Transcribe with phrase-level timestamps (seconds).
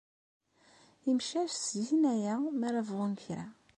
[1.09, 3.45] Imcac ttgen aya mi ara bɣun kra.